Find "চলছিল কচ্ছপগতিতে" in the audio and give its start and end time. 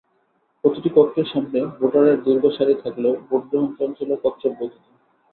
3.79-4.89